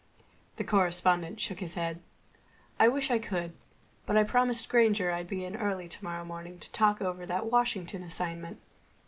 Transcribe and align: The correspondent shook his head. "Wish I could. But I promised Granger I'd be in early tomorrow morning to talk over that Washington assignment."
The 0.55 0.63
correspondent 0.63 1.39
shook 1.39 1.59
his 1.59 1.75
head. 1.75 2.01
"Wish 2.83 3.11
I 3.11 3.19
could. 3.19 3.53
But 4.07 4.17
I 4.17 4.23
promised 4.23 4.67
Granger 4.67 5.11
I'd 5.11 5.27
be 5.29 5.45
in 5.45 5.55
early 5.55 5.87
tomorrow 5.87 6.25
morning 6.25 6.57
to 6.57 6.71
talk 6.71 7.03
over 7.03 7.27
that 7.27 7.51
Washington 7.51 8.01
assignment." 8.01 8.59